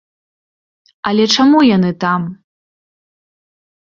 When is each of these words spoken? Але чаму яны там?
Але 1.11 1.23
чаму 1.35 1.57
яны 1.75 1.91
там? 2.07 2.21